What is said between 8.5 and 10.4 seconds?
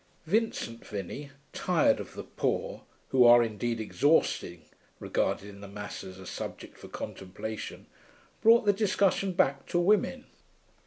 the discussion back to women.